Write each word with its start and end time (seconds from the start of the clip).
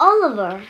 Oliver. 0.00 0.62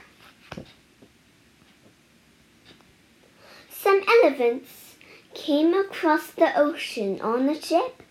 Some 3.71 4.03
elephants 4.09 4.97
came 5.35 5.73
across 5.73 6.33
the 6.33 6.59
ocean 6.59 7.21
on 7.21 7.49
a 7.49 7.55
ship. 7.55 8.03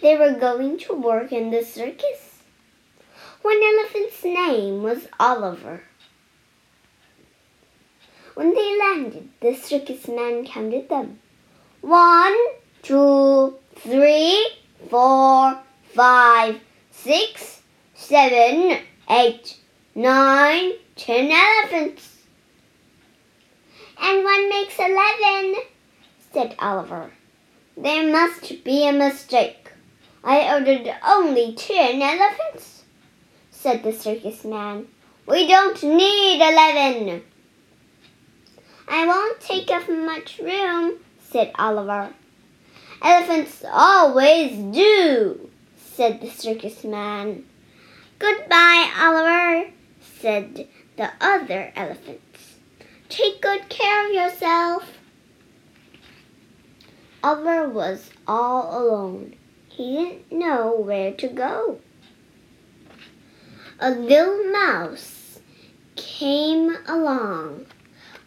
They 0.00 0.16
were 0.16 0.32
going 0.32 0.78
to 0.78 0.94
work 0.94 1.32
in 1.32 1.50
the 1.50 1.62
circus. 1.62 2.40
One 3.42 3.60
elephant's 3.62 4.24
name 4.24 4.82
was 4.82 5.06
Oliver. 5.20 5.82
When 8.32 8.54
they 8.54 8.78
landed, 8.78 9.28
the 9.42 9.54
circus 9.54 10.08
man 10.08 10.46
counted 10.46 10.88
them. 10.88 11.18
One, 11.82 12.34
two, 12.82 13.54
three, 13.76 14.48
four, 14.88 15.58
five, 15.94 16.58
six, 16.90 17.60
seven, 17.94 18.78
eight, 19.10 19.58
nine, 19.94 20.72
ten 20.96 21.30
elephants. 21.30 22.10
And 24.00 24.24
one 24.24 24.48
makes 24.48 24.78
eleven, 24.78 25.56
said 26.32 26.54
Oliver. 26.58 27.10
There 27.76 28.10
must 28.12 28.64
be 28.64 28.88
a 28.88 28.92
mistake. 28.92 29.70
I 30.22 30.54
ordered 30.54 30.92
only 31.06 31.54
ten 31.54 32.02
elephants, 32.02 32.82
said 33.50 33.82
the 33.82 33.92
circus 33.92 34.44
man. 34.44 34.86
We 35.26 35.46
don't 35.46 35.82
need 35.82 36.36
eleven. 36.36 37.22
I 38.86 39.06
won't 39.06 39.40
take 39.40 39.70
up 39.70 39.88
much 39.88 40.38
room, 40.38 40.98
said 41.30 41.52
Oliver. 41.58 42.12
Elephants 43.02 43.64
always 43.70 44.56
do, 44.74 45.50
said 45.76 46.20
the 46.20 46.30
circus 46.30 46.84
man. 46.84 47.44
Goodbye, 48.18 48.90
Oliver, 48.98 49.70
said 50.24 50.66
the 50.96 51.10
other 51.20 51.70
elephants. 51.76 52.54
Take 53.10 53.42
good 53.42 53.68
care 53.68 54.06
of 54.06 54.14
yourself. 54.14 54.96
Oliver 57.22 57.68
was 57.68 58.08
all 58.26 58.62
alone. 58.80 59.34
He 59.68 59.96
didn't 59.96 60.32
know 60.32 60.76
where 60.80 61.12
to 61.12 61.28
go. 61.28 61.78
A 63.78 63.90
little 63.90 64.50
mouse 64.50 65.40
came 65.94 66.74
along. 66.88 67.66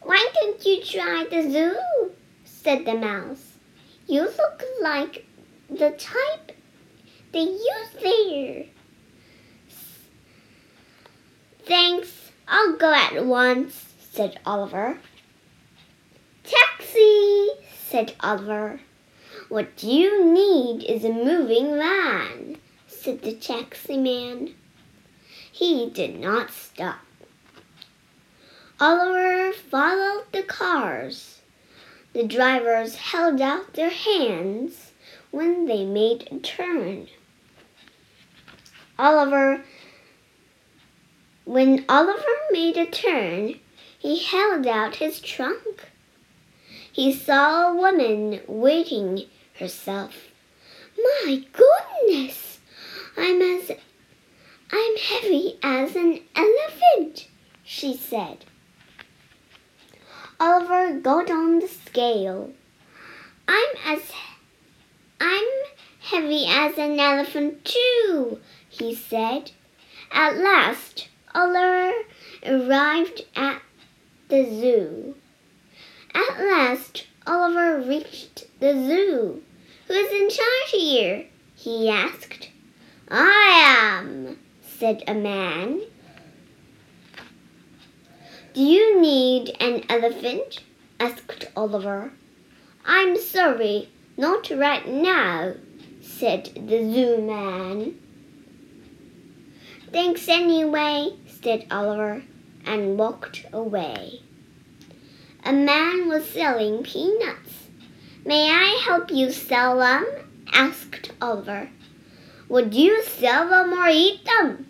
Why 0.04 0.24
don't 0.36 0.64
you 0.64 0.84
try 0.84 1.26
the 1.28 1.50
zoo? 1.50 2.12
said 2.46 2.86
the 2.86 2.94
mouse. 2.94 3.54
You 4.06 4.22
look 4.22 4.62
like 4.84 5.26
the 5.68 5.90
type 5.98 6.52
they 7.32 7.40
use 7.40 7.92
there. 8.04 8.77
Thanks, 11.68 12.32
I'll 12.48 12.78
go 12.78 12.94
at 12.94 13.26
once, 13.26 13.94
said 14.00 14.40
Oliver. 14.46 15.00
Taxi, 16.46 17.50
said 17.78 18.16
Oliver. 18.22 18.80
What 19.50 19.84
you 19.84 20.24
need 20.24 20.86
is 20.86 21.04
a 21.04 21.12
moving 21.12 21.76
van, 21.76 22.56
said 22.88 23.22
the 23.22 23.34
taxi 23.34 23.98
man. 23.98 24.56
He 25.52 25.90
did 25.90 26.18
not 26.18 26.52
stop. 26.52 27.02
Oliver 28.80 29.52
followed 29.52 30.24
the 30.32 30.44
cars. 30.44 31.42
The 32.14 32.24
drivers 32.24 32.96
held 32.96 33.42
out 33.42 33.74
their 33.74 33.90
hands 33.90 34.94
when 35.32 35.66
they 35.66 35.84
made 35.84 36.30
a 36.32 36.40
turn. 36.40 37.10
Oliver 38.98 39.66
when 41.48 41.86
Oliver 41.88 42.36
made 42.52 42.76
a 42.76 42.86
turn, 42.86 43.58
he 43.98 44.22
held 44.22 44.68
out 44.68 44.98
his 44.98 45.22
trunk. 45.22 45.90
He 46.92 47.14
saw 47.14 47.70
a 47.70 47.76
woman 47.76 48.42
waiting 48.48 49.28
herself. 49.58 50.28
My 50.98 51.46
goodness! 51.54 52.60
I'm 53.16 53.42
as 53.42 53.72
I'm 54.74 54.98
heavy 54.98 55.58
as 55.64 55.96
an 55.96 56.20
elephant, 56.36 57.30
she 57.64 57.96
said. 57.96 58.44
Oliver 60.42 61.00
got 61.00 61.32
on 61.32 61.60
the 61.60 61.70
scale. 61.70 62.52
I'm 63.48 63.76
as 63.86 64.02
I'm 65.22 65.48
heavy 66.02 66.46
as 66.46 66.78
an 66.78 67.00
elephant 67.00 67.64
too, 67.64 68.42
he 68.70 68.94
said. 68.94 69.52
At 70.12 70.38
last, 70.38 71.08
Oliver 71.40 71.94
arrived 72.48 73.22
at 73.36 73.62
the 74.28 74.44
zoo. 74.44 75.14
At 76.12 76.44
last, 76.44 77.06
Oliver 77.28 77.80
reached 77.80 78.48
the 78.60 78.74
zoo. 78.74 79.44
Who's 79.88 80.12
in 80.14 80.32
charge 80.32 80.72
here? 80.72 81.26
he 81.54 81.92
asked. 81.92 82.50
I 83.08 84.00
am, 84.00 84.40
said 84.64 85.04
a 85.08 85.14
man. 85.14 85.82
Do 88.56 88.62
you 88.62 89.00
need 89.00 89.56
an 89.60 89.84
elephant? 89.90 90.64
asked 91.00 91.46
Oliver. 91.56 92.14
I'm 92.84 93.16
sorry, 93.16 93.90
not 94.18 94.50
right 94.50 94.88
now, 94.88 95.54
said 96.02 96.46
the 96.56 96.80
zoo 96.92 97.22
man. 97.22 98.00
Thanks 99.90 100.28
anyway, 100.28 101.14
said 101.42 101.66
Oliver, 101.70 102.24
and 102.66 102.98
walked 102.98 103.46
away. 103.54 104.22
A 105.44 105.54
man 105.54 106.08
was 106.08 106.30
selling 106.30 106.84
peanuts. 106.84 107.68
May 108.26 108.50
I 108.50 108.82
help 108.84 109.12
you 109.12 109.32
sell 109.32 109.80
them? 109.80 110.06
asked 110.52 111.12
Oliver. 111.22 111.70
Would 112.50 112.74
you 112.74 113.04
sell 113.04 113.48
them 113.48 113.74
or 113.74 113.88
eat 113.90 114.26
them? 114.26 114.68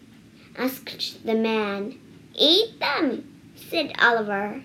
asked 0.57 1.25
the 1.25 1.35
man. 1.35 1.97
Eat 2.35 2.79
them, 2.79 3.39
said 3.55 3.93
Oliver. 3.99 4.61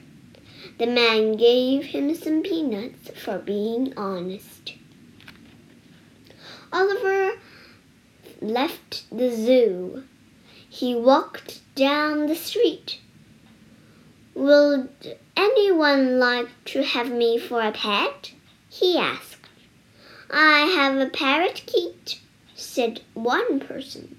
The 0.79 0.87
man 0.87 1.37
gave 1.37 1.85
him 1.85 2.15
some 2.15 2.43
peanuts 2.43 3.11
for 3.19 3.39
being 3.39 3.95
honest. 3.97 4.75
Oliver 6.73 7.39
left 8.41 9.05
the 9.11 9.31
zoo. 9.31 10.05
He 10.75 10.95
walked 10.95 11.61
down 11.75 12.29
the 12.29 12.35
street. 12.35 12.99
Would 14.35 15.19
anyone 15.37 16.19
like 16.19 16.49
to 16.73 16.83
have 16.83 17.11
me 17.11 17.39
for 17.39 17.61
a 17.61 17.73
pet? 17.73 18.33
he 18.71 18.97
asked. 18.97 19.51
I 20.31 20.61
have 20.61 20.97
a 20.97 21.11
parrot 21.11 21.63
parakeet, 21.67 22.21
said 22.55 23.03
one 23.13 23.61
person. 23.61 24.17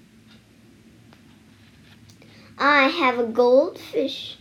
I 2.56 2.82
have 2.86 3.18
a 3.18 3.26
goldfish, 3.26 4.38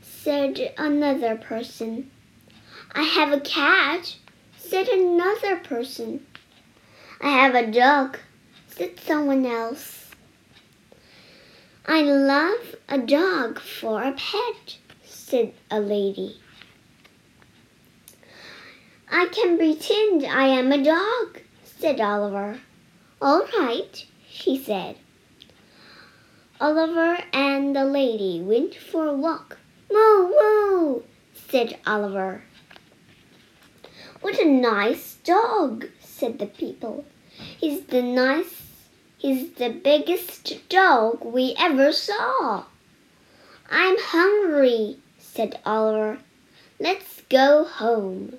said 0.00 0.74
another 0.78 1.34
person. 1.34 2.08
I 2.92 3.02
have 3.02 3.32
a 3.32 3.40
cat, 3.40 4.14
said 4.56 4.86
another 4.86 5.56
person. 5.56 6.24
I 7.20 7.30
have 7.30 7.56
a 7.56 7.68
dog, 7.68 8.18
said 8.68 9.00
someone 9.00 9.44
else. 9.44 10.07
I 11.90 12.02
love 12.02 12.76
a 12.90 12.98
dog 12.98 13.58
for 13.58 14.02
a 14.02 14.12
pet, 14.12 14.76
said 15.04 15.54
a 15.70 15.80
lady. 15.80 16.38
I 19.10 19.24
can 19.32 19.56
pretend 19.56 20.26
I 20.26 20.48
am 20.48 20.70
a 20.70 20.84
dog, 20.84 21.40
said 21.64 21.98
Oliver. 21.98 22.60
All 23.22 23.46
right, 23.58 24.04
she 24.28 24.62
said. 24.62 24.96
Oliver 26.60 27.24
and 27.32 27.74
the 27.74 27.86
lady 27.86 28.42
went 28.42 28.74
for 28.74 29.06
a 29.06 29.14
walk. 29.14 29.56
Moo, 29.90 30.28
moo, 30.28 31.02
said 31.48 31.78
Oliver. 31.86 32.42
What 34.20 34.38
a 34.38 34.44
nice 34.44 35.14
dog, 35.24 35.86
said 36.00 36.38
the 36.38 36.48
people. 36.48 37.06
He's 37.30 37.84
the 37.84 38.02
nice 38.02 38.67
He's 39.18 39.50
the 39.54 39.70
biggest 39.70 40.68
dog 40.68 41.24
we 41.24 41.56
ever 41.58 41.92
saw. 41.92 42.66
I'm 43.68 43.96
hungry, 43.98 44.98
said 45.18 45.58
Oliver. 45.66 46.18
Let's 46.78 47.22
go 47.28 47.64
home. 47.64 48.38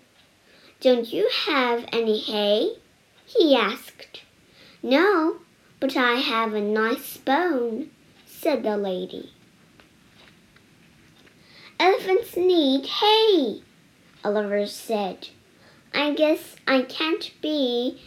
Don't 0.79 1.11
you 1.11 1.29
have 1.47 1.83
any 1.91 2.19
hay? 2.19 2.77
he 3.25 3.57
asked. 3.57 4.21
No, 4.81 5.39
but 5.81 5.97
I 5.97 6.13
have 6.13 6.53
a 6.53 6.61
nice 6.61 7.17
bone, 7.17 7.89
said 8.25 8.63
the 8.63 8.77
lady. 8.77 9.33
Elephants 11.77 12.37
need 12.37 12.85
hay, 12.85 13.63
Oliver 14.23 14.65
said. 14.65 15.27
I 15.93 16.13
guess 16.13 16.55
I 16.65 16.83
can't 16.83 17.33
be 17.41 18.01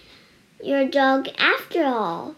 your 0.64 0.88
dog 0.88 1.28
after 1.36 1.84
all 1.84 2.36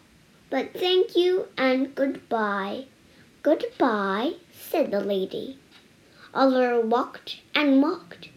but 0.55 0.73
thank 0.73 1.17
you 1.17 1.49
and 1.57 1.97
goodbye. 1.97 2.85
Goodbye, 3.43 4.35
said 4.53 4.93
the 4.93 5.01
lady. 5.01 5.59
Oliver 6.33 6.81
walked 6.81 7.41
and 7.57 7.83
walked. 7.83 8.29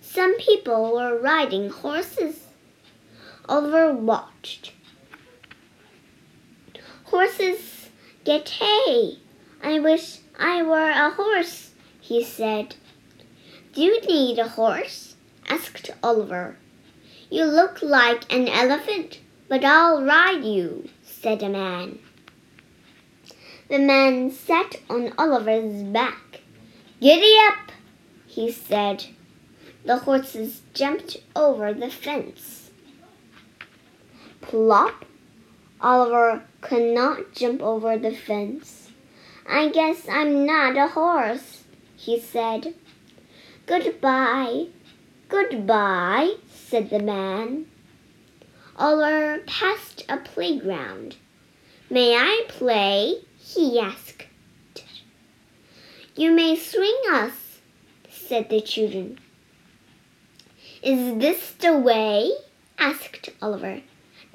Some 0.00 0.36
people 0.36 0.92
were 0.92 1.18
riding 1.18 1.70
horses. 1.70 2.46
Oliver 3.48 3.92
watched. 3.92 4.74
Horses 7.06 7.88
get 8.22 8.48
hay. 8.48 9.18
I 9.60 9.80
wish 9.80 10.18
I 10.38 10.62
were 10.62 10.90
a 10.90 11.10
horse, 11.10 11.72
he 12.00 12.22
said. 12.22 12.76
Do 13.72 13.82
you 13.82 14.00
need 14.02 14.38
a 14.38 14.50
horse? 14.50 15.16
asked 15.48 15.90
Oliver. 16.00 16.58
You 17.28 17.44
look 17.44 17.82
like 17.82 18.32
an 18.32 18.46
elephant, 18.46 19.18
but 19.48 19.64
I'll 19.64 20.04
ride 20.04 20.44
you, 20.44 20.88
said 21.26 21.42
a 21.42 21.48
man. 21.48 21.98
The 23.68 23.80
man 23.80 24.30
sat 24.30 24.76
on 24.88 25.12
Oliver's 25.18 25.82
back. 25.82 26.42
Giddy 27.00 27.34
up, 27.48 27.72
he 28.28 28.52
said. 28.52 29.06
The 29.84 29.96
horses 29.96 30.62
jumped 30.72 31.16
over 31.34 31.74
the 31.74 31.90
fence. 31.90 32.70
Plop! 34.40 35.04
Oliver 35.80 36.44
could 36.60 36.94
not 36.94 37.32
jump 37.32 37.60
over 37.60 37.98
the 37.98 38.14
fence. 38.14 38.92
I 39.48 39.70
guess 39.70 40.08
I'm 40.08 40.46
not 40.46 40.76
a 40.76 40.86
horse, 40.86 41.64
he 41.96 42.20
said. 42.20 42.72
Goodbye, 43.66 44.66
goodbye, 45.28 46.34
said 46.46 46.88
the 46.88 47.00
man. 47.00 47.66
Oliver 48.78 49.42
passed 49.46 50.04
a 50.06 50.18
playground. 50.18 51.16
May 51.88 52.14
I 52.14 52.44
play? 52.48 53.22
he 53.38 53.80
asked. 53.80 54.26
You 56.14 56.32
may 56.32 56.56
swing 56.56 57.00
us, 57.10 57.60
said 58.10 58.50
the 58.50 58.60
children. 58.60 59.18
Is 60.82 61.18
this 61.18 61.52
the 61.52 61.78
way? 61.78 62.32
asked 62.78 63.30
Oliver. 63.40 63.80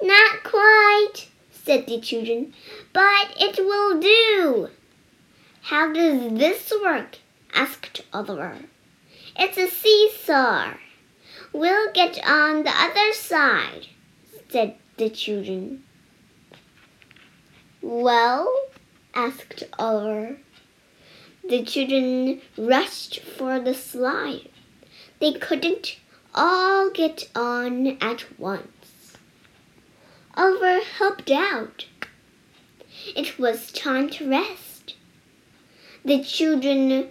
Not 0.02 0.42
quite, 0.42 1.28
said 1.50 1.86
the 1.86 2.00
children, 2.00 2.52
but 2.92 3.32
it 3.36 3.58
will 3.64 4.00
do. 4.00 4.70
How 5.62 5.92
does 5.92 6.36
this 6.36 6.72
work? 6.82 7.18
asked 7.54 8.02
Oliver. 8.12 8.58
It's 9.38 9.56
a 9.56 9.68
seesaw. 9.68 10.74
We'll 11.52 11.92
get 11.92 12.18
on 12.26 12.64
the 12.64 12.70
other 12.70 13.12
side, 13.12 13.86
said 14.52 14.74
the 14.98 15.08
children. 15.08 15.82
Well, 17.80 18.54
asked 19.14 19.64
Oliver. 19.78 20.36
The 21.48 21.64
children 21.64 22.42
rushed 22.58 23.20
for 23.20 23.58
the 23.58 23.72
slide. 23.72 24.50
They 25.20 25.32
couldn't 25.32 25.96
all 26.34 26.90
get 26.90 27.30
on 27.34 27.96
at 28.02 28.38
once. 28.38 29.16
Oliver 30.34 30.80
helped 30.98 31.30
out. 31.30 31.86
It 33.16 33.38
was 33.38 33.72
time 33.72 34.10
to 34.10 34.28
rest. 34.28 34.96
The 36.04 36.22
children 36.22 37.10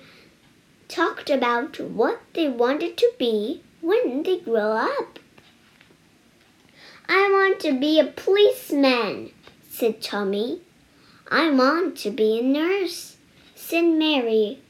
talked 0.87 1.29
about 1.29 1.79
what 1.79 2.21
they 2.33 2.47
wanted 2.47 2.97
to 2.97 3.11
be 3.17 3.63
when 3.81 4.23
they 4.23 4.39
grow 4.39 4.73
up. 4.73 5.17
I 7.13 7.29
want 7.29 7.59
to 7.59 7.77
be 7.77 7.99
a 7.99 8.05
policeman, 8.05 9.31
said 9.69 10.01
Tommy. 10.01 10.61
I 11.29 11.49
want 11.49 11.97
to 11.97 12.09
be 12.09 12.39
a 12.39 12.41
nurse, 12.41 13.17
said 13.53 13.83
Mary. 13.83 14.61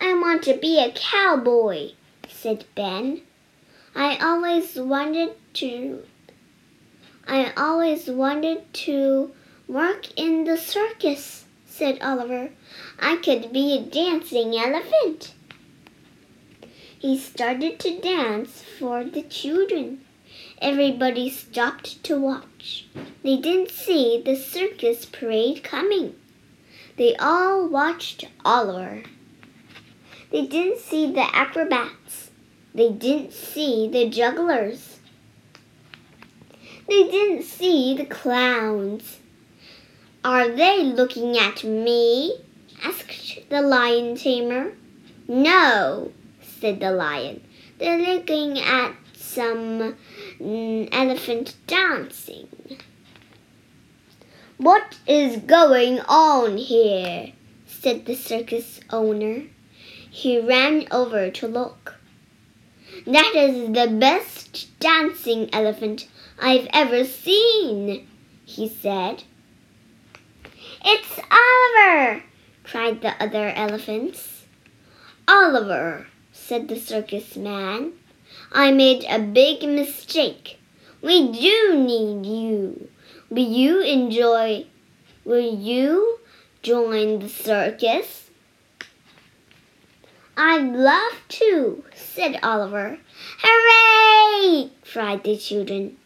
I 0.00 0.14
want 0.14 0.44
to 0.44 0.56
be 0.56 0.78
a 0.78 0.92
cowboy, 0.92 1.94
said 2.28 2.66
Ben. 2.76 3.22
I 3.96 4.16
always 4.18 4.76
wanted 4.76 5.32
to 5.54 6.04
I 7.26 7.52
always 7.56 8.06
wanted 8.06 8.72
to 8.86 9.32
work 9.66 10.16
in 10.16 10.44
the 10.44 10.56
circus, 10.56 11.46
said 11.66 11.98
Oliver. 12.00 12.50
I 13.00 13.16
could 13.16 13.52
be 13.52 13.76
a 13.76 13.82
dancing 13.82 14.54
elephant. 14.56 15.34
He 16.96 17.18
started 17.18 17.80
to 17.80 18.00
dance 18.00 18.62
for 18.78 19.02
the 19.02 19.22
children. 19.22 20.04
Everybody 20.60 21.30
stopped 21.30 22.04
to 22.04 22.20
watch. 22.20 22.86
They 23.22 23.38
didn't 23.38 23.70
see 23.70 24.20
the 24.22 24.36
circus 24.36 25.06
parade 25.06 25.64
coming. 25.64 26.14
They 26.98 27.16
all 27.16 27.66
watched 27.66 28.26
Oliver. 28.44 29.04
They 30.30 30.44
didn't 30.44 30.80
see 30.80 31.10
the 31.10 31.34
acrobats. 31.34 32.30
They 32.74 32.90
didn't 32.90 33.32
see 33.32 33.88
the 33.88 34.10
jugglers. 34.10 34.98
They 36.86 37.04
didn't 37.04 37.44
see 37.44 37.94
the 37.96 38.04
clowns. 38.04 39.18
Are 40.22 40.48
they 40.48 40.82
looking 40.82 41.38
at 41.38 41.64
me? 41.64 42.36
asked 42.84 43.48
the 43.48 43.62
lion 43.62 44.14
tamer. 44.14 44.72
No, 45.26 46.12
said 46.42 46.80
the 46.80 46.92
lion. 46.92 47.42
They're 47.78 48.14
looking 48.14 48.58
at 48.58 48.94
some 49.30 49.96
mm, 50.40 50.88
elephant 50.90 51.54
dancing. 51.66 52.48
What 54.56 54.98
is 55.06 55.38
going 55.38 56.00
on 56.00 56.56
here? 56.56 57.32
said 57.66 58.06
the 58.06 58.14
circus 58.14 58.80
owner. 58.90 59.44
He 60.10 60.38
ran 60.40 60.86
over 60.90 61.30
to 61.30 61.46
look. 61.46 61.94
That 63.06 63.32
is 63.34 63.68
the 63.68 63.96
best 63.98 64.78
dancing 64.80 65.48
elephant 65.54 66.08
I've 66.38 66.68
ever 66.72 67.04
seen, 67.04 68.08
he 68.44 68.68
said. 68.68 69.22
It's 70.84 71.20
Oliver, 71.30 72.24
cried 72.64 73.00
the 73.00 73.14
other 73.22 73.48
elephants. 73.48 74.44
Oliver, 75.28 76.08
said 76.32 76.68
the 76.68 76.76
circus 76.76 77.36
man. 77.36 77.92
I 78.52 78.72
made 78.72 79.04
a 79.04 79.18
big 79.18 79.62
mistake. 79.62 80.58
We 81.02 81.32
do 81.32 81.76
need 81.76 82.26
you. 82.26 82.88
Will 83.30 83.46
you 83.46 83.80
enjoy? 83.80 84.66
Will 85.24 85.54
you 85.54 86.18
join 86.62 87.20
the 87.20 87.28
circus? 87.28 88.30
I'd 90.36 90.72
love 90.72 91.22
to, 91.28 91.84
said 91.94 92.38
Oliver. 92.42 92.98
Hooray! 93.42 94.70
cried 94.90 95.22
the 95.22 95.36
children. 95.36 95.96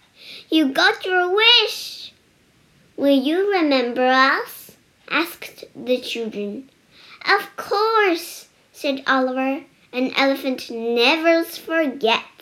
You 0.50 0.73
got 0.73 1.04
your 1.04 1.35
wish. 1.35 2.12
Will 2.97 3.19
you 3.19 3.52
remember 3.52 4.07
us? 4.07 4.76
asked 5.09 5.64
the 5.75 5.99
children. 6.00 6.71
Of 7.25 7.57
course, 7.57 8.49
said 8.73 9.02
Oliver. 9.07 9.64
An 9.94 10.12
elephant 10.16 10.72
never 10.72 11.44
forgets. 11.44 12.34